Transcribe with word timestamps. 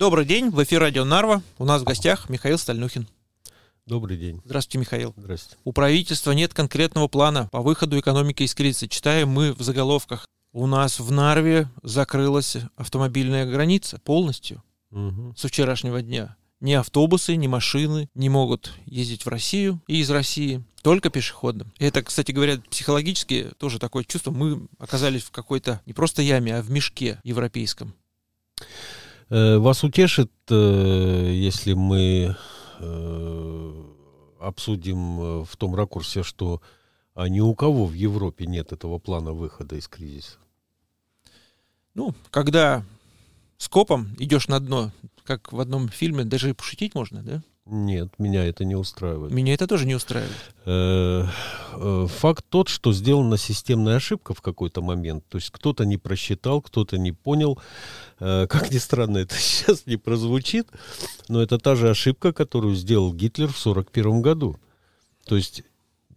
Добрый 0.00 0.24
день, 0.24 0.48
в 0.48 0.62
эфире 0.64 0.78
радио 0.80 1.04
Нарва. 1.04 1.42
У 1.58 1.66
нас 1.66 1.82
в 1.82 1.84
гостях 1.84 2.30
Михаил 2.30 2.56
Стальнухин. 2.56 3.06
Добрый 3.84 4.16
день. 4.16 4.40
Здравствуйте, 4.46 4.78
Михаил. 4.78 5.12
Здравствуйте. 5.14 5.58
У 5.62 5.74
правительства 5.74 6.32
нет 6.32 6.54
конкретного 6.54 7.06
плана 7.06 7.50
по 7.52 7.60
выходу 7.60 8.00
экономики 8.00 8.42
из 8.44 8.54
кризиса. 8.54 8.88
Читаем 8.88 9.28
мы 9.28 9.52
в 9.52 9.60
заголовках. 9.60 10.26
У 10.54 10.66
нас 10.66 11.00
в 11.00 11.12
Нарве 11.12 11.68
закрылась 11.82 12.56
автомобильная 12.76 13.44
граница 13.44 14.00
полностью 14.02 14.62
Мгм. 14.88 15.36
со 15.36 15.48
вчерашнего 15.48 16.00
дня. 16.00 16.34
Ни 16.60 16.72
автобусы, 16.72 17.36
ни 17.36 17.46
машины 17.46 18.08
не 18.14 18.30
могут 18.30 18.72
ездить 18.86 19.26
в 19.26 19.28
Россию 19.28 19.82
и 19.86 20.00
из 20.00 20.08
России, 20.08 20.64
только 20.80 21.10
пешеходным. 21.10 21.74
И 21.78 21.84
это, 21.84 22.02
кстати 22.02 22.32
говоря, 22.32 22.56
психологически 22.70 23.50
тоже 23.58 23.78
такое 23.78 24.04
чувство. 24.04 24.30
Мы 24.30 24.66
оказались 24.78 25.24
в 25.24 25.30
какой-то 25.30 25.82
не 25.84 25.92
просто 25.92 26.22
яме, 26.22 26.56
а 26.56 26.62
в 26.62 26.70
мешке 26.70 27.20
европейском. 27.22 27.92
Э, 29.30 29.58
Вас 29.58 29.84
утешит, 29.84 30.32
э, 30.50 31.30
если 31.32 31.72
мы 31.74 32.36
э, 32.80 33.84
обсудим 34.40 35.44
в 35.44 35.56
том 35.56 35.74
ракурсе, 35.74 36.22
что 36.22 36.60
а 37.14 37.28
ни 37.28 37.40
у 37.40 37.54
кого 37.54 37.86
в 37.86 37.92
Европе 37.92 38.46
нет 38.46 38.72
этого 38.72 38.98
плана 38.98 39.32
выхода 39.32 39.76
из 39.76 39.88
кризиса. 39.88 40.38
Ну, 41.94 42.14
когда 42.30 42.84
скопом 43.58 44.08
идешь 44.18 44.48
на 44.48 44.58
дно, 44.58 44.90
как 45.24 45.52
в 45.52 45.60
одном 45.60 45.88
фильме, 45.88 46.24
даже 46.24 46.50
и 46.50 46.54
пошутить 46.54 46.94
можно, 46.94 47.22
да? 47.22 47.42
Нет, 47.66 48.08
меня 48.18 48.44
это 48.44 48.64
не 48.64 48.74
устраивает. 48.74 49.32
Меня 49.32 49.54
это 49.54 49.66
тоже 49.66 49.86
не 49.86 49.94
устраивает. 49.94 50.34
Э, 50.64 51.26
э, 51.74 52.06
Факт 52.08 52.44
тот, 52.48 52.68
что 52.68 52.92
сделана 52.92 53.36
системная 53.36 53.96
ошибка 53.96 54.34
в 54.34 54.40
какой-то 54.40 54.82
момент. 54.82 55.24
То 55.28 55.38
есть 55.38 55.50
кто-то 55.50 55.84
не 55.84 55.96
просчитал, 55.96 56.62
кто-то 56.62 56.98
не 56.98 57.12
понял. 57.12 57.60
Э, 58.18 58.46
Как 58.48 58.72
ни 58.72 58.78
странно, 58.78 59.18
это 59.18 59.34
сейчас 59.38 59.86
не 59.86 59.96
прозвучит, 59.96 60.68
но 61.28 61.42
это 61.42 61.58
та 61.58 61.76
же 61.76 61.90
ошибка, 61.90 62.32
которую 62.32 62.74
сделал 62.74 63.12
Гитлер 63.12 63.48
в 63.48 63.60
1941 63.60 64.22
году. 64.22 64.56
То 65.26 65.36
есть 65.36 65.62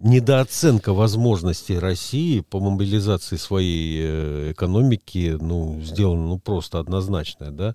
недооценка 0.04 0.94
возможностей 0.94 1.80
России 1.80 2.42
по 2.42 2.60
мобилизации 2.60 3.38
своей 3.38 4.02
э, 4.04 4.52
экономики, 4.52 5.38
ну, 5.40 5.82
сделана, 5.82 6.28
ну, 6.28 6.40
просто 6.40 6.80
однозначная, 6.80 7.52
да. 7.52 7.74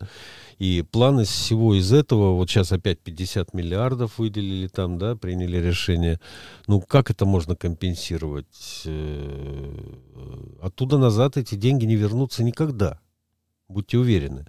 И 0.58 0.82
план 0.82 1.20
из 1.20 1.28
всего 1.28 1.74
из 1.74 1.92
этого, 1.92 2.34
вот 2.34 2.50
сейчас 2.50 2.72
опять 2.72 3.00
50 3.00 3.54
миллиардов 3.54 4.18
выделили 4.18 4.68
там, 4.68 4.98
да, 4.98 5.16
приняли 5.16 5.56
решение. 5.56 6.20
Ну, 6.66 6.80
как 6.80 7.10
это 7.10 7.24
можно 7.24 7.56
компенсировать? 7.56 8.82
Э, 8.84 9.98
Оттуда 10.60 10.98
назад 10.98 11.36
эти 11.36 11.54
деньги 11.54 11.86
не 11.86 11.96
вернутся 11.96 12.44
никогда. 12.44 13.00
Будьте 13.68 13.98
уверены. 13.98 14.46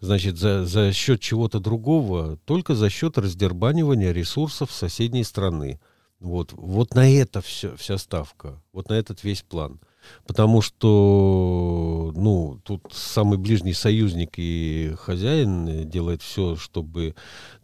Значит, 0.00 0.38
за, 0.38 0.64
за 0.64 0.92
счет 0.92 1.20
чего-то 1.20 1.60
другого, 1.60 2.38
только 2.44 2.74
за 2.74 2.88
счет 2.88 3.18
раздербанивания 3.18 4.12
ресурсов 4.12 4.70
соседней 4.70 5.24
страны. 5.24 5.80
Вот, 6.20 6.52
вот 6.52 6.94
на 6.94 7.10
это 7.10 7.40
все, 7.40 7.74
вся 7.76 7.96
ставка, 7.96 8.62
вот 8.72 8.90
на 8.90 8.94
этот 8.94 9.24
весь 9.24 9.42
план. 9.42 9.80
Потому 10.26 10.60
что, 10.62 12.12
ну, 12.14 12.60
тут 12.64 12.82
самый 12.92 13.38
ближний 13.38 13.72
союзник 13.72 14.34
и 14.36 14.94
хозяин 14.98 15.88
делает 15.88 16.22
все, 16.22 16.56
чтобы... 16.56 17.14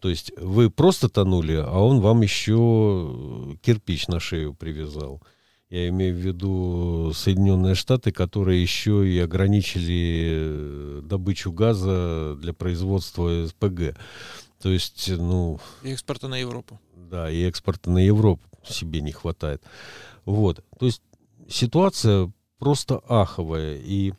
То 0.01 0.09
есть 0.09 0.33
вы 0.39 0.71
просто 0.71 1.09
тонули, 1.09 1.55
а 1.55 1.79
он 1.79 2.01
вам 2.01 2.23
еще 2.23 3.57
кирпич 3.63 4.09
на 4.09 4.21
шею 4.21 4.55
привязал. 4.55 5.23
Я 5.69 5.89
имею 5.89 6.15
в 6.15 6.19
виду 6.19 7.13
Соединенные 7.13 7.75
Штаты, 7.75 8.13
которые 8.13 8.63
еще 8.63 9.09
и 9.09 9.19
ограничили 9.19 10.29
э, 10.31 11.01
добычу 11.03 11.51
газа 11.51 12.37
для 12.41 12.53
производства 12.53 13.47
СПГ. 13.48 13.97
То 14.62 14.71
есть, 14.71 15.09
ну, 15.09 15.61
И 15.83 15.91
экспорта 15.91 16.29
на 16.29 16.37
Европу. 16.37 16.81
да, 16.95 17.31
и 17.31 17.43
экспорта 17.43 17.91
на 17.91 17.99
Европу 17.99 18.43
себе 18.65 19.01
не 19.01 19.13
хватает. 19.13 19.63
Вот. 20.25 20.65
То 20.79 20.87
есть 20.87 21.03
ситуация 21.48 22.33
просто 22.58 23.01
аховая. 23.08 23.77
И, 23.77 24.13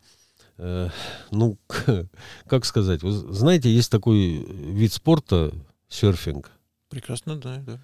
э, 0.58 0.90
ну, 1.32 1.58
как 2.48 2.66
сказать, 2.66 3.04
вы 3.04 3.12
знаете, 3.12 3.70
есть 3.70 3.92
такой 3.92 4.38
вид 4.38 4.94
спорта, 4.94 5.54
серфинг. 5.90 6.52
Прекрасно, 6.90 7.36
да, 7.38 7.58
да. 7.66 7.80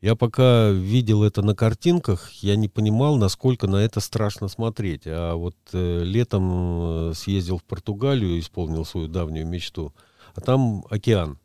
Я 0.00 0.16
пока 0.16 0.70
видел 0.70 1.22
это 1.22 1.42
на 1.42 1.54
картинках, 1.54 2.32
я 2.42 2.56
не 2.56 2.68
понимал, 2.68 3.16
насколько 3.16 3.68
на 3.68 3.76
это 3.76 4.00
страшно 4.00 4.48
смотреть. 4.48 5.02
А 5.06 5.36
вот 5.36 5.54
э, 5.72 6.02
летом 6.02 7.10
э, 7.10 7.12
съездил 7.14 7.58
в 7.58 7.62
Португалию, 7.62 8.40
исполнил 8.40 8.84
свою 8.84 9.06
давнюю 9.06 9.46
мечту, 9.46 9.94
а 10.34 10.40
там 10.40 10.84
океан. 10.90 11.38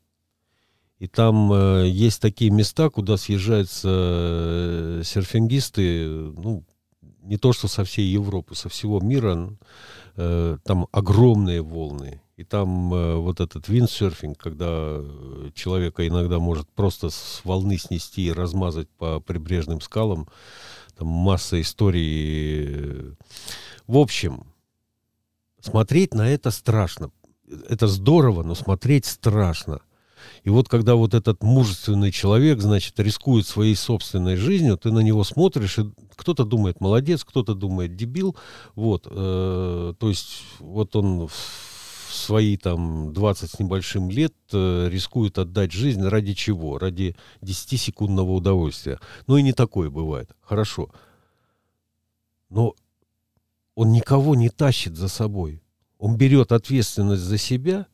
И 0.99 1.07
там 1.07 1.51
э, 1.53 1.87
есть 1.87 2.21
такие 2.21 2.49
места, 2.49 2.89
куда 2.89 3.17
съезжаются 3.17 3.89
э, 3.89 5.01
серфингисты, 5.05 6.07
ну, 6.07 6.63
не 7.21 7.37
то 7.37 7.53
что 7.53 7.67
со 7.67 7.83
всей 7.83 8.07
Европы, 8.07 8.55
со 8.55 8.69
всего 8.69 8.99
мира. 8.99 9.49
Э, 10.15 10.57
там 10.63 10.87
огромные 10.91 11.61
волны. 11.61 12.21
И 12.37 12.43
там 12.43 12.91
э, 12.93 13.15
вот 13.17 13.39
этот 13.39 13.67
виндсерфинг, 13.67 14.37
когда 14.37 14.67
э, 14.67 15.51
человека 15.53 16.07
иногда 16.07 16.39
может 16.39 16.67
просто 16.69 17.11
с 17.11 17.41
волны 17.43 17.77
снести 17.77 18.25
и 18.25 18.31
размазать 18.31 18.89
по 18.97 19.19
прибрежным 19.19 19.79
скалам. 19.79 20.27
Там 20.97 21.07
масса 21.07 21.61
историй. 21.61 23.15
В 23.85 23.97
общем, 23.97 24.45
смотреть 25.59 26.15
на 26.15 26.27
это 26.27 26.49
страшно. 26.49 27.11
Это 27.69 27.85
здорово, 27.85 28.41
но 28.41 28.55
смотреть 28.55 29.05
страшно. 29.05 29.81
И 30.43 30.49
вот 30.49 30.69
когда 30.69 30.95
вот 30.95 31.13
этот 31.13 31.43
мужественный 31.43 32.11
человек, 32.11 32.59
значит, 32.61 32.99
рискует 32.99 33.47
своей 33.47 33.75
собственной 33.75 34.35
жизнью, 34.35 34.77
ты 34.77 34.91
на 34.91 34.99
него 34.99 35.23
смотришь, 35.23 35.79
и 35.79 35.91
кто-то 36.15 36.45
думает 36.45 36.81
молодец, 36.81 37.23
кто-то 37.23 37.53
думает 37.53 37.95
дебил. 37.95 38.35
Вот, 38.75 39.07
э, 39.09 39.93
то 39.97 40.09
есть 40.09 40.43
вот 40.59 40.95
он 40.95 41.27
в 41.27 41.33
свои 42.09 42.57
там 42.57 43.13
20 43.13 43.51
с 43.51 43.59
небольшим 43.59 44.09
лет 44.09 44.33
э, 44.51 44.89
рискует 44.89 45.37
отдать 45.37 45.71
жизнь 45.71 46.03
ради 46.03 46.33
чего? 46.33 46.77
Ради 46.77 47.15
10-секундного 47.41 48.31
удовольствия. 48.31 48.99
Ну 49.27 49.37
и 49.37 49.41
не 49.41 49.53
такое 49.53 49.89
бывает. 49.89 50.29
Хорошо. 50.41 50.89
Но 52.49 52.75
он 53.75 53.91
никого 53.91 54.35
не 54.35 54.49
тащит 54.49 54.95
за 54.95 55.07
собой. 55.07 55.61
Он 55.99 56.15
берет 56.15 56.51
ответственность 56.51 57.23
за 57.23 57.37
себя, 57.37 57.87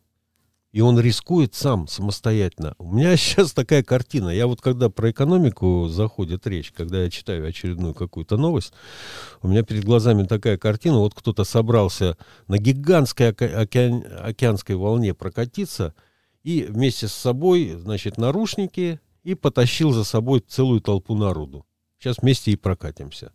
и 0.74 0.82
он 0.82 1.00
рискует 1.00 1.54
сам, 1.54 1.88
самостоятельно. 1.88 2.74
У 2.80 2.92
меня 2.92 3.16
сейчас 3.18 3.54
такая 3.54 3.84
картина. 3.84 4.30
Я 4.30 4.48
вот 4.48 4.60
когда 4.60 4.90
про 4.90 5.12
экономику 5.12 5.88
заходит 5.88 6.46
речь, 6.48 6.72
когда 6.72 7.04
я 7.04 7.10
читаю 7.10 7.48
очередную 7.48 7.94
какую-то 7.94 8.38
новость, 8.38 8.74
у 9.42 9.48
меня 9.48 9.64
перед 9.64 9.86
глазами 9.86 10.24
такая 10.24 10.58
картина. 10.58 10.98
Вот 10.98 11.14
кто-то 11.14 11.44
собрался 11.44 12.18
на 12.48 12.58
гигантской 12.58 13.30
оке- 13.30 13.56
океан- 13.56 14.04
океанской 14.20 14.76
волне 14.76 15.14
прокатиться, 15.14 15.94
и 16.44 16.64
вместе 16.64 17.08
с 17.08 17.14
собой, 17.14 17.76
значит, 17.78 18.18
нарушники, 18.18 19.00
и 19.24 19.36
потащил 19.36 19.92
за 19.92 20.04
собой 20.04 20.42
целую 20.42 20.82
толпу 20.82 21.16
народу. 21.16 21.66
Сейчас 22.00 22.18
вместе 22.18 22.52
и 22.52 22.58
прокатимся. 22.58 23.32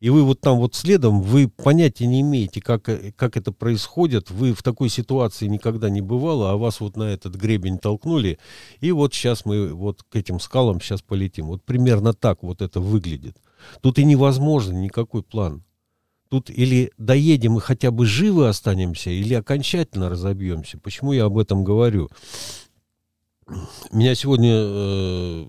И 0.00 0.10
вы 0.10 0.22
вот 0.22 0.40
там 0.40 0.58
вот 0.58 0.76
следом, 0.76 1.22
вы 1.22 1.48
понятия 1.48 2.06
не 2.06 2.20
имеете, 2.20 2.60
как, 2.60 2.88
э, 2.88 3.12
как 3.16 3.36
это 3.36 3.50
происходит. 3.50 4.30
Вы 4.30 4.52
в 4.52 4.62
такой 4.62 4.88
ситуации 4.90 5.46
никогда 5.46 5.90
не 5.90 6.00
бывало, 6.00 6.52
а 6.52 6.56
вас 6.56 6.78
вот 6.80 6.96
на 6.96 7.02
этот 7.02 7.34
гребень 7.34 7.78
толкнули. 7.78 8.38
И 8.80 8.92
вот 8.92 9.12
сейчас 9.12 9.44
мы 9.44 9.74
вот 9.74 10.04
к 10.08 10.14
этим 10.14 10.38
скалам 10.38 10.80
сейчас 10.80 11.02
полетим. 11.02 11.46
Вот 11.46 11.64
примерно 11.64 12.12
так 12.12 12.44
вот 12.44 12.62
это 12.62 12.80
выглядит. 12.80 13.36
Тут 13.80 13.98
и 13.98 14.04
невозможно 14.04 14.72
никакой 14.72 15.24
план. 15.24 15.64
Тут 16.28 16.48
или 16.48 16.92
доедем 16.96 17.56
и 17.56 17.60
хотя 17.60 17.90
бы 17.90 18.06
живы 18.06 18.48
останемся, 18.48 19.10
или 19.10 19.34
окончательно 19.34 20.08
разобьемся. 20.10 20.78
Почему 20.78 21.12
я 21.12 21.24
об 21.24 21.38
этом 21.38 21.64
говорю? 21.64 22.08
Меня 23.90 24.14
сегодня 24.14 24.52
э, 24.52 25.46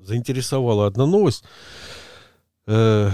заинтересовала 0.00 0.86
одна 0.86 1.06
новость. 1.06 1.44
Э, 2.66 3.10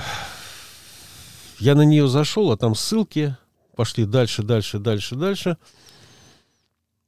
я 1.58 1.74
на 1.74 1.82
нее 1.82 2.08
зашел, 2.08 2.52
а 2.52 2.56
там 2.56 2.74
ссылки 2.74 3.36
пошли 3.76 4.04
дальше, 4.04 4.42
дальше, 4.42 4.78
дальше, 4.78 5.16
дальше. 5.16 5.56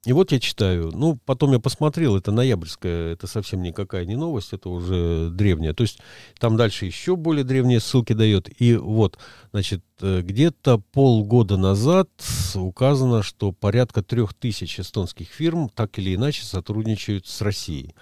И 0.05 0.13
вот 0.13 0.33
я 0.33 0.41
читаю. 0.41 0.91
Ну, 0.93 1.17
потом 1.25 1.53
я 1.53 1.61
посмотрел, 1.61 2.17
это 2.17 2.33
ноябрьская, 2.33 3.13
это 3.13 3.29
совсем 3.29 3.63
никакая 3.63 4.05
не 4.05 4.17
новость, 4.17 4.53
это 4.53 4.69
уже 4.69 5.31
древняя. 5.31 5.75
То 5.75 5.83
есть 5.83 6.01
там 6.41 6.57
дальше 6.57 6.87
еще 6.87 7.15
более 7.15 7.45
древние 7.45 7.79
ссылки 7.79 8.13
дает. 8.13 8.51
И 8.61 8.75
вот, 8.75 9.17
значит, 9.53 9.85
э, 10.01 10.23
где-то 10.23 10.79
полгода 10.79 11.57
назад 11.57 12.09
указано, 12.57 13.23
что 13.23 13.53
порядка 13.53 14.03
трех 14.03 14.35
тысяч 14.35 14.81
эстонских 14.81 15.29
фирм 15.29 15.69
так 15.73 15.97
или 16.01 16.17
иначе 16.17 16.43
сотрудничают 16.43 17.29
с 17.29 17.41
Россией. 17.41 17.95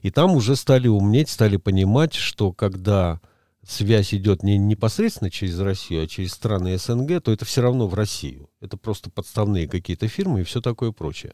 И 0.00 0.10
там 0.10 0.34
уже 0.34 0.56
стали 0.56 0.88
умнеть, 0.88 1.28
стали 1.28 1.58
понимать, 1.58 2.14
что 2.14 2.54
когда 2.54 3.20
связь 3.66 4.12
идет 4.14 4.42
не 4.42 4.58
непосредственно 4.58 5.30
через 5.30 5.58
Россию, 5.60 6.02
а 6.02 6.06
через 6.06 6.32
страны 6.32 6.76
СНГ, 6.76 7.22
то 7.22 7.32
это 7.32 7.44
все 7.44 7.62
равно 7.62 7.86
в 7.86 7.94
Россию. 7.94 8.48
Это 8.60 8.76
просто 8.76 9.10
подставные 9.10 9.68
какие-то 9.68 10.08
фирмы 10.08 10.40
и 10.40 10.44
все 10.44 10.60
такое 10.60 10.92
прочее. 10.92 11.32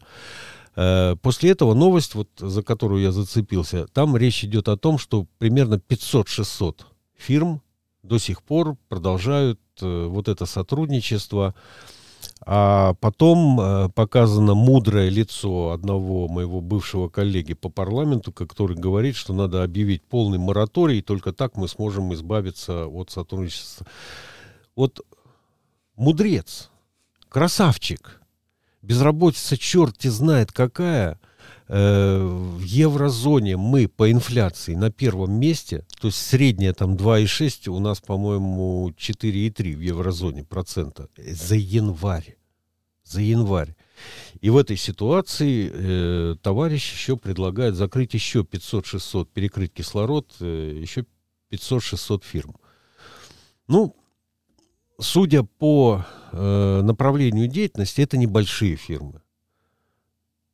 Э, 0.77 1.17
после 1.23 1.51
этого 1.51 1.75
новость, 1.75 2.15
вот, 2.15 2.29
за 2.39 2.63
которую 2.63 3.03
я 3.03 3.13
зацепился, 3.13 3.87
там 3.89 4.17
речь 4.17 4.45
идет 4.45 4.69
о 4.69 4.77
том, 4.77 4.99
что 4.99 5.27
примерно 5.39 5.75
500-600 5.75 6.83
фирм 7.17 7.63
до 8.03 8.19
сих 8.19 8.43
пор 8.43 8.77
продолжают 8.89 9.61
э, 9.81 10.07
вот 10.07 10.29
это 10.29 10.47
сотрудничество. 10.47 11.55
А 12.51 12.95
потом 12.95 13.61
э, 13.61 13.89
показано 13.91 14.55
мудрое 14.55 15.11
лицо 15.11 15.73
одного 15.73 16.29
моего 16.29 16.63
бывшего 16.63 17.11
коллеги 17.11 17.53
по 17.53 17.69
парламенту, 17.69 18.33
который 18.33 18.75
говорит, 18.75 19.17
что 19.17 19.35
надо 19.35 19.63
объявить 19.63 20.03
полный 20.03 20.39
мораторий, 20.39 21.01
и 21.01 21.03
только 21.03 21.35
так 21.35 21.59
мы 21.59 21.69
сможем 21.69 22.15
избавиться 22.15 22.87
от 22.87 23.11
сотрудничества. 23.11 23.87
Вот 24.75 25.05
мудрец, 25.95 26.71
красавчик, 27.29 28.23
безработица 28.81 29.59
черти 29.59 30.09
знает 30.09 30.51
какая, 30.51 31.21
э, 31.67 32.19
в 32.19 32.63
еврозоне 32.63 33.59
мы 33.59 33.89
по 33.89 34.11
инфляции 34.11 34.75
на 34.75 34.91
первом 34.91 35.39
месте, 35.39 35.85
то 36.01 36.07
есть 36.07 36.27
средняя 36.27 36.73
там 36.73 36.95
2,6, 36.95 37.69
у 37.69 37.79
нас, 37.79 38.01
по-моему, 38.01 38.91
4,3 38.97 39.77
в 39.77 39.81
еврозоне 39.83 40.45
процента 40.45 41.11
за 41.19 41.55
январь. 41.55 42.38
За 43.09 43.23
январь. 43.23 43.75
И 44.41 44.51
в 44.51 44.57
этой 44.57 44.77
ситуации 44.77 45.71
э, 45.73 46.37
товарищ 46.43 46.93
еще 46.93 47.17
предлагает 47.17 47.75
закрыть 47.75 48.15
еще 48.15 48.41
500-600, 48.41 49.29
перекрыть 49.33 49.73
кислород, 49.73 50.35
э, 50.41 50.79
еще 50.81 51.07
500-600 51.51 52.23
фирм. 52.23 52.57
Ну, 53.67 53.97
судя 55.01 55.43
по 55.43 56.05
э, 56.33 56.81
направлению 56.83 57.49
деятельности, 57.49 58.03
это 58.03 58.19
небольшие 58.19 58.77
фирмы. 58.77 59.23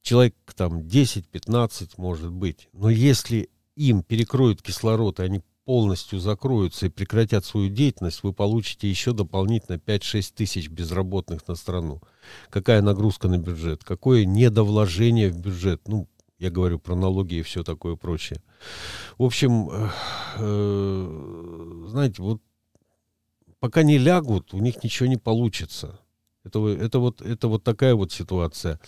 Человек 0.02 0.34
там 0.54 0.80
10-15 0.80 1.94
может 1.96 2.30
быть. 2.30 2.68
Но 2.72 2.88
если 2.88 3.50
им 3.74 4.02
перекроют 4.02 4.62
кислород, 4.62 5.18
и 5.18 5.24
они 5.24 5.42
полностью 5.64 6.20
закроются 6.20 6.87
и 6.87 6.90
прекратят 6.90 7.44
свою 7.44 7.69
деятельность, 7.69 8.22
вы 8.22 8.32
получите 8.32 8.88
еще 8.88 9.12
дополнительно 9.12 9.76
5-6 9.76 10.32
тысяч 10.34 10.69
безработных 10.69 11.46
на 11.49 11.55
страну. 11.55 12.00
Какая 12.50 12.82
нагрузка 12.82 13.28
на 13.28 13.38
бюджет? 13.38 13.84
Какое 13.84 14.25
недовложение 14.25 15.31
в 15.31 15.38
бюджет? 15.38 15.88
Ну, 15.88 16.08
я 16.38 16.50
говорю 16.50 16.78
про 16.78 16.94
налоги 16.94 17.37
и 17.37 17.43
все 17.43 17.62
такое 17.62 17.96
прочее. 17.96 18.43
В 19.19 19.25
общем, 19.25 19.70
э, 20.38 21.88
знаете, 21.88 22.22
вот 22.22 22.43
пока 23.61 23.82
не 23.82 23.99
лягут, 23.99 24.52
у 24.52 24.58
них 24.58 24.82
ничего 24.84 25.08
не 25.08 25.16
получится. 25.16 25.99
Это, 26.44 26.69
это, 26.69 26.99
вот, 26.99 27.22
это 27.22 27.49
вот 27.49 27.64
такая 27.64 27.94
вот 27.94 28.12
ситуация. 28.12 28.78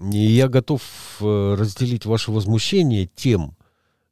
И 0.00 0.18
я 0.18 0.48
готов 0.48 0.82
э, 1.20 1.54
разделить 1.58 2.06
ваше 2.06 2.32
возмущение 2.32 3.06
тем, 3.06 3.56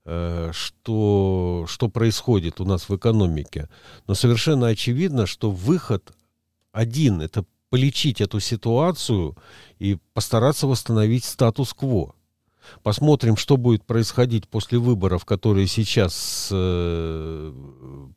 что, 0.04 1.64
что 1.68 1.88
происходит 1.88 2.60
у 2.60 2.64
нас 2.64 2.88
в 2.88 2.96
экономике. 2.96 3.68
Но 4.06 4.14
совершенно 4.14 4.66
очевидно, 4.66 5.26
что 5.26 5.50
выход 5.50 6.12
один– 6.72 7.20
это 7.22 7.44
полечить 7.70 8.20
эту 8.20 8.40
ситуацию 8.40 9.36
и 9.78 9.96
постараться 10.12 10.66
восстановить 10.66 11.24
статус-кво. 11.24 12.14
Посмотрим, 12.82 13.36
что 13.36 13.56
будет 13.56 13.84
происходить 13.84 14.48
после 14.48 14.78
выборов, 14.78 15.24
которые 15.24 15.66
сейчас 15.66 16.48
э, 16.52 17.52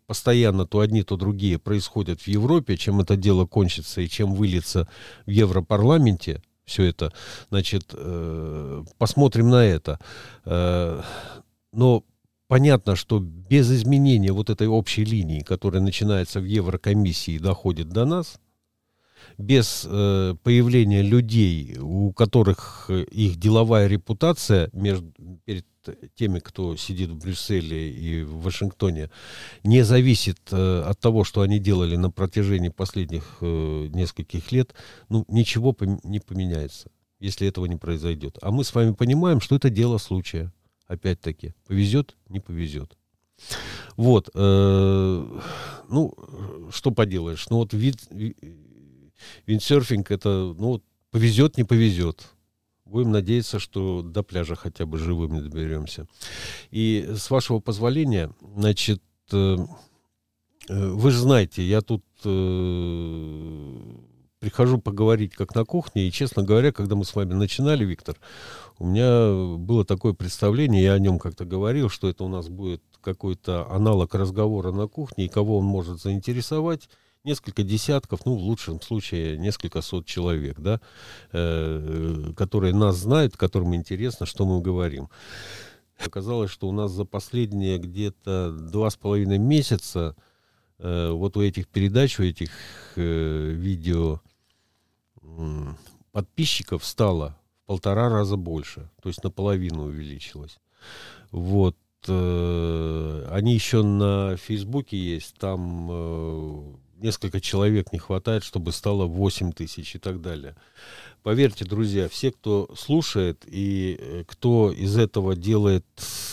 постоянно 0.07 0.65
то 0.65 0.79
одни, 0.79 1.03
то 1.03 1.15
другие 1.15 1.57
происходят 1.57 2.21
в 2.21 2.27
Европе, 2.27 2.77
чем 2.77 2.99
это 2.99 3.15
дело 3.15 3.45
кончится 3.45 4.01
и 4.01 4.09
чем 4.09 4.35
выльется 4.35 4.87
в 5.25 5.29
Европарламенте 5.29 6.41
все 6.65 6.83
это. 6.83 7.13
Значит, 7.49 7.91
э, 7.93 8.83
посмотрим 8.97 9.49
на 9.49 9.63
это. 9.63 9.99
Э, 10.45 11.01
но 11.75 12.03
понятно, 12.47 12.95
что 12.95 13.19
без 13.19 13.71
изменения 13.71 14.31
вот 14.31 14.49
этой 14.49 14.67
общей 14.67 15.03
линии, 15.03 15.41
которая 15.41 15.81
начинается 15.81 16.39
в 16.39 16.45
Еврокомиссии 16.45 17.35
и 17.35 17.39
доходит 17.39 17.89
до 17.89 18.05
нас, 18.05 18.39
без 19.37 19.85
э, 19.85 20.35
появления 20.43 21.01
людей, 21.01 21.77
у 21.79 22.13
которых 22.13 22.85
э, 22.89 23.03
их 23.03 23.37
деловая 23.37 23.87
репутация 23.87 24.69
между, 24.71 25.11
перед 25.45 25.65
теми, 26.15 26.39
кто 26.39 26.75
сидит 26.75 27.09
в 27.09 27.17
Брюсселе 27.17 27.91
и 27.91 28.23
в 28.23 28.41
Вашингтоне, 28.41 29.09
не 29.63 29.83
зависит 29.83 30.39
э, 30.51 30.81
от 30.81 30.99
того, 30.99 31.23
что 31.23 31.41
они 31.41 31.59
делали 31.59 31.95
на 31.95 32.11
протяжении 32.11 32.69
последних 32.69 33.37
э, 33.41 33.87
нескольких 33.89 34.51
лет, 34.51 34.73
ну, 35.09 35.25
ничего 35.27 35.71
пом- 35.71 35.99
не 36.03 36.19
поменяется, 36.19 36.89
если 37.19 37.47
этого 37.47 37.65
не 37.65 37.75
произойдет. 37.75 38.37
А 38.41 38.51
мы 38.51 38.63
с 38.63 38.73
вами 38.73 38.93
понимаем, 38.93 39.41
что 39.41 39.55
это 39.55 39.69
дело 39.69 39.97
случая. 39.97 40.51
Опять-таки, 40.87 41.53
повезет, 41.67 42.15
не 42.29 42.39
повезет. 42.39 42.97
Вот, 43.97 44.29
э, 44.33 45.39
ну, 45.89 46.13
что 46.71 46.91
поделаешь, 46.91 47.47
ну 47.49 47.57
вот 47.57 47.73
вид, 47.73 47.97
виндсерфинг 49.45 50.11
это, 50.11 50.53
ну, 50.57 50.81
повезет, 51.11 51.57
не 51.57 51.63
повезет. 51.63 52.27
Будем 52.85 53.11
надеяться, 53.11 53.57
что 53.57 54.03
до 54.03 54.21
пляжа 54.21 54.55
хотя 54.55 54.85
бы 54.85 54.99
живыми 54.99 55.39
доберемся. 55.39 56.07
И 56.69 57.09
с 57.15 57.31
вашего 57.31 57.59
позволения, 57.59 58.31
значит, 58.55 59.01
э, 59.31 59.57
э, 60.69 60.87
вы 60.89 61.11
же 61.11 61.17
знаете, 61.17 61.63
я 61.63 61.81
тут 61.81 62.05
э, 62.23 63.04
прихожу 64.45 64.77
поговорить 64.77 65.33
как 65.33 65.55
на 65.55 65.65
кухне, 65.65 66.07
и, 66.07 66.11
честно 66.11 66.43
говоря, 66.43 66.71
когда 66.71 66.95
мы 66.95 67.03
с 67.03 67.15
вами 67.15 67.33
начинали, 67.33 67.83
Виктор, 67.83 68.15
у 68.77 68.85
меня 68.85 69.57
было 69.57 69.83
такое 69.83 70.13
представление, 70.13 70.83
я 70.83 70.93
о 70.93 70.99
нем 70.99 71.17
как-то 71.17 71.45
говорил, 71.45 71.89
что 71.89 72.07
это 72.07 72.23
у 72.23 72.27
нас 72.27 72.47
будет 72.47 72.83
какой-то 73.01 73.67
аналог 73.71 74.13
разговора 74.13 74.71
на 74.71 74.87
кухне, 74.87 75.25
и 75.25 75.29
кого 75.29 75.57
он 75.57 75.65
может 75.65 75.99
заинтересовать, 75.99 76.89
несколько 77.23 77.63
десятков, 77.63 78.23
ну, 78.27 78.35
в 78.35 78.43
лучшем 78.43 78.79
случае, 78.81 79.39
несколько 79.39 79.81
сот 79.81 80.05
человек, 80.05 80.59
да, 80.59 80.79
э, 81.31 82.31
которые 82.37 82.75
нас 82.75 82.97
знают, 82.97 83.35
которым 83.35 83.73
интересно, 83.73 84.27
что 84.27 84.45
мы 84.45 84.61
говорим. 84.61 85.09
Оказалось, 85.97 86.51
что 86.51 86.69
у 86.69 86.71
нас 86.71 86.91
за 86.91 87.05
последние 87.05 87.79
где-то 87.79 88.51
два 88.51 88.91
с 88.91 88.95
половиной 88.95 89.39
месяца 89.39 90.15
э, 90.77 91.09
вот 91.09 91.35
у 91.35 91.41
этих 91.41 91.67
передач, 91.67 92.19
у 92.19 92.23
этих 92.23 92.51
э, 92.95 93.49
видео 93.55 94.21
подписчиков 96.11 96.85
стало 96.85 97.37
в 97.63 97.67
полтора 97.67 98.09
раза 98.09 98.37
больше, 98.37 98.89
то 99.01 99.09
есть 99.09 99.23
наполовину 99.23 99.85
увеличилось. 99.85 100.59
Вот. 101.31 101.75
Э, 102.07 103.27
они 103.31 103.53
еще 103.53 103.83
на 103.83 104.37
Фейсбуке 104.37 104.97
есть, 104.97 105.35
там 105.39 105.87
э, 105.91 106.61
несколько 106.97 107.41
человек 107.41 107.91
не 107.91 107.99
хватает, 107.99 108.43
чтобы 108.43 108.71
стало 108.71 109.05
8 109.05 109.51
тысяч 109.51 109.95
и 109.95 109.99
так 109.99 110.21
далее. 110.21 110.55
Поверьте, 111.23 111.65
друзья, 111.65 112.07
все, 112.07 112.31
кто 112.31 112.69
слушает 112.77 113.43
и 113.47 113.97
э, 113.99 114.23
кто 114.27 114.71
из 114.71 114.97
этого 114.97 115.35
делает 115.35 115.85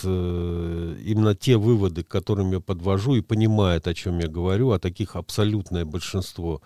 именно 0.05 1.37
те 1.37 1.57
выводы, 1.57 2.03
к 2.03 2.09
которым 2.09 2.51
я 2.53 2.61
подвожу 2.61 3.15
и 3.15 3.21
понимает, 3.21 3.87
о 3.87 3.95
чем 3.95 4.19
я 4.19 4.29
говорю, 4.29 4.73
а 4.73 4.81
таких 4.81 5.15
абсолютное 5.15 5.85
большинство, 5.85 6.61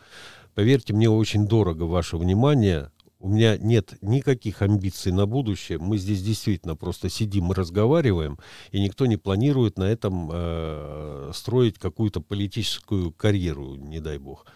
поверьте, 0.56 0.94
мне 0.94 1.10
очень 1.10 1.46
дорого 1.46 1.82
ваше 1.82 2.16
внимание, 2.16 2.90
у 3.20 3.28
меня 3.28 3.58
нет 3.58 3.94
никаких 4.00 4.62
амбиций 4.62 5.12
на 5.12 5.26
будущее. 5.26 5.78
Мы 5.78 5.98
здесь 5.98 6.22
действительно 6.22 6.74
просто 6.74 7.10
сидим 7.10 7.52
и 7.52 7.54
разговариваем, 7.54 8.38
и 8.72 8.80
никто 8.80 9.04
не 9.04 9.18
планирует 9.18 9.76
на 9.76 9.84
этом 9.84 10.30
э, 10.32 11.30
строить 11.34 11.78
какую-то 11.78 12.22
политическую 12.22 13.12
карьеру, 13.12 13.74
не 13.74 14.00
дай 14.00 14.16
бог. 14.16 14.46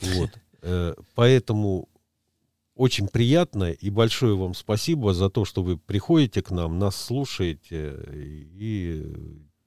Вот. 0.00 0.30
Э, 0.62 0.94
поэтому 1.14 1.90
очень 2.74 3.08
приятно 3.08 3.70
и 3.70 3.90
большое 3.90 4.36
вам 4.36 4.54
спасибо 4.54 5.12
за 5.12 5.28
то, 5.28 5.44
что 5.44 5.62
вы 5.62 5.76
приходите 5.76 6.40
к 6.40 6.50
нам, 6.50 6.78
нас 6.78 6.96
слушаете 6.96 7.98
и 8.14 9.04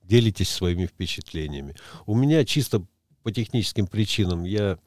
делитесь 0.01 0.49
своими 0.49 0.87
впечатлениями. 0.87 1.75
У 2.07 2.15
меня 2.15 2.43
чисто 2.45 2.83
по 3.21 3.31
техническим 3.31 3.85
причинам 3.85 4.43
я 4.43 4.79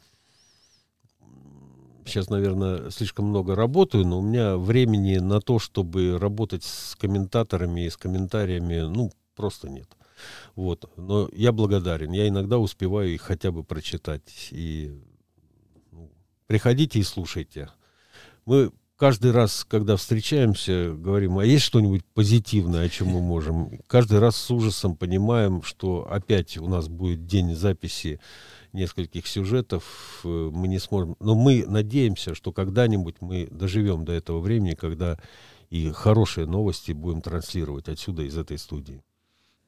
сейчас, 2.07 2.31
наверное, 2.31 2.91
слишком 2.91 3.27
много 3.27 3.55
работаю, 3.55 4.07
но 4.07 4.19
у 4.19 4.23
меня 4.23 4.57
времени 4.57 5.17
на 5.19 5.41
то, 5.41 5.59
чтобы 5.59 6.19
работать 6.19 6.65
с 6.65 6.97
комментаторами 6.97 7.87
и 7.87 7.91
с 7.91 7.97
комментариями, 7.97 8.81
ну, 8.81 9.13
просто 9.35 9.69
нет. 9.69 9.89
Вот. 10.55 10.91
Но 10.97 11.29
я 11.33 11.53
благодарен. 11.53 12.13
Я 12.13 12.29
иногда 12.29 12.59
успеваю 12.59 13.13
их 13.13 13.23
хотя 13.23 13.53
бы 13.53 13.63
прочитать. 13.63 14.49
И 14.51 14.93
ну, 15.93 16.11
приходите 16.47 16.99
и 16.99 17.03
слушайте. 17.03 17.71
Мы 18.47 18.71
каждый 18.97 19.33
раз, 19.33 19.65
когда 19.65 19.97
встречаемся, 19.97 20.93
говорим, 20.93 21.39
а 21.39 21.45
есть 21.45 21.65
что-нибудь 21.65 22.05
позитивное, 22.15 22.87
о 22.87 22.89
чем 22.89 23.09
мы 23.09 23.21
можем? 23.21 23.79
Каждый 23.87 24.19
раз 24.19 24.37
с 24.37 24.51
ужасом 24.51 24.97
понимаем, 24.97 25.63
что 25.63 26.07
опять 26.11 26.57
у 26.57 26.69
нас 26.69 26.89
будет 26.89 27.27
день 27.27 27.55
записи 27.55 28.21
нескольких 28.77 29.27
сюжетов, 29.27 30.21
э, 30.25 30.29
мы 30.29 30.69
не 30.69 30.79
сможем. 30.79 31.17
Но 31.19 31.35
мы 31.35 31.65
надеемся, 31.67 32.35
что 32.35 32.53
когда-нибудь 32.53 33.17
мы 33.21 33.49
доживем 33.51 34.05
до 34.05 34.13
этого 34.13 34.41
времени, 34.41 34.75
когда 34.75 35.19
и 35.71 35.91
хорошие 35.91 36.47
новости 36.47 36.93
будем 36.93 37.23
транслировать 37.23 37.89
отсюда, 37.89 38.23
из 38.23 38.39
этой 38.39 38.59
студии. 38.59 39.03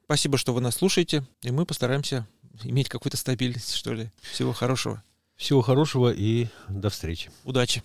Спасибо, 0.05 0.37
что 0.37 0.53
вы 0.53 0.61
нас 0.61 0.75
слушаете, 0.75 1.27
и 1.43 1.51
мы 1.51 1.65
постараемся 1.65 2.27
иметь 2.63 2.89
какую-то 2.89 3.17
стабильность, 3.17 3.73
что 3.73 3.93
ли. 3.93 4.11
Всего 4.21 4.53
хорошего. 4.53 5.03
Всего 5.35 5.61
хорошего 5.61 6.11
и 6.11 6.47
до 6.67 6.89
встречи. 6.89 7.31
Удачи. 7.43 7.83